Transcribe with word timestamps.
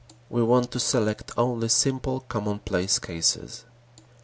We 0.31 0.41
want 0.41 0.71
to 0.71 0.79
select 0.79 1.29
only 1.37 1.69
simple 1.69 2.21
commonplace 2.21 2.97
cases. 2.97 3.65